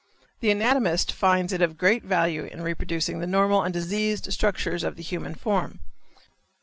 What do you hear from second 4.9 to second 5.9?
the human form.